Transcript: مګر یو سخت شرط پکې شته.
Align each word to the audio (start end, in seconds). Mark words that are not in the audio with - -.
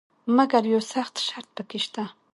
مګر 0.37 0.61
یو 0.73 0.81
سخت 0.93 1.15
شرط 1.27 1.49
پکې 1.57 1.79
شته. 1.85 2.03